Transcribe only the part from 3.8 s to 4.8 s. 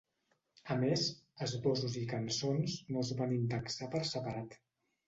per separat.